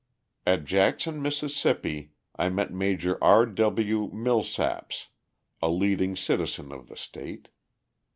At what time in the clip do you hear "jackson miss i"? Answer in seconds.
0.65-2.49